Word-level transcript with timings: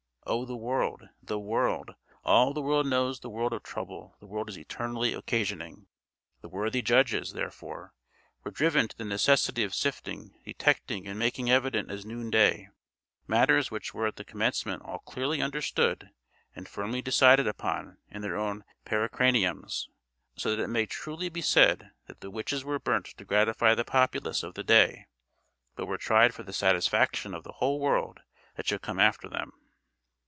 Oh, 0.27 0.45
the 0.45 0.55
world! 0.55 1.09
the 1.21 1.39
world! 1.39 1.95
all 2.23 2.53
the 2.53 2.61
world 2.61 2.87
knows 2.87 3.19
the 3.19 3.29
world 3.29 3.51
of 3.51 3.63
trouble 3.63 4.15
the 4.21 4.27
world 4.27 4.47
is 4.47 4.57
eternally 4.57 5.13
occasioning! 5.13 5.87
The 6.39 6.47
worthy 6.47 6.81
judges, 6.81 7.33
therefore, 7.33 7.93
were 8.43 8.51
driven 8.51 8.87
to 8.87 8.97
the 8.97 9.03
necessity 9.03 9.63
of 9.63 9.73
sifting, 9.75 10.39
detecting 10.45 11.05
and 11.05 11.19
making 11.19 11.49
evident 11.49 11.91
as 11.91 12.05
noonday, 12.05 12.69
matters 13.27 13.71
which 13.71 13.93
were 13.93 14.07
at 14.07 14.15
the 14.15 14.23
commencement 14.23 14.83
all 14.83 14.99
clearly 14.99 15.41
understood 15.41 16.11
and 16.55 16.69
firmly 16.69 17.01
decided 17.01 17.47
upon 17.47 17.97
in 18.09 18.21
their 18.21 18.37
own 18.37 18.63
pericraniums; 18.85 19.89
so 20.37 20.55
that 20.55 20.63
it 20.63 20.69
may 20.69 20.85
truly 20.85 21.27
be 21.27 21.41
said 21.41 21.91
that 22.05 22.21
the 22.21 22.31
witches 22.31 22.63
were 22.63 22.79
burnt 22.79 23.07
to 23.07 23.25
gratify 23.25 23.75
the 23.75 23.83
populace 23.83 24.43
of 24.43 24.53
the 24.53 24.63
day, 24.63 25.07
but 25.75 25.87
were 25.87 25.97
tried 25.97 26.33
for 26.33 26.43
the 26.43 26.53
satisfaction 26.53 27.33
of 27.33 27.43
the 27.43 27.53
whole 27.53 27.81
world 27.81 28.21
that 28.55 28.67
should 28.67 28.83
come 28.83 28.99
after 28.99 29.27
them. 29.27 29.51